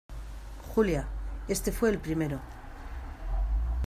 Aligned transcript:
Julia, 0.73 1.07
este 1.47 1.71
fue 1.71 1.91
el 1.91 1.99
primero. 1.99 2.39